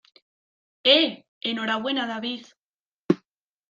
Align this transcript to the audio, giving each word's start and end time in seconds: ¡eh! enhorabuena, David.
¡eh! 0.83 1.27
enhorabuena, 1.41 2.07
David. 2.07 2.47